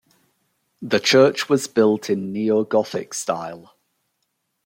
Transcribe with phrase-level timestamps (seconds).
[0.81, 3.77] The church was built in Neo-Gothic style.